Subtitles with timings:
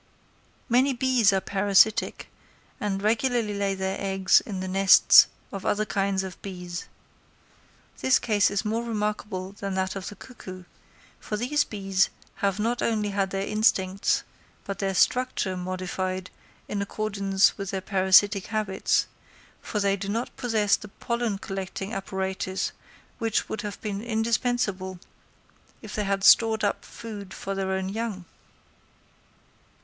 [0.67, 2.27] Many bees are parasitic,
[2.79, 6.87] and regularly lay their eggs in the nests of other kinds of bees.
[7.99, 10.63] This case is more remarkable than that of the cuckoo;
[11.19, 14.23] for these bees have not only had their instincts
[14.65, 16.31] but their structure modified
[16.67, 19.05] in accordance with their parasitic habits;
[19.61, 22.71] for they do not possess the pollen collecting apparatus
[23.19, 24.97] which would have been indispensable
[25.83, 28.25] if they had stored up food for their own young.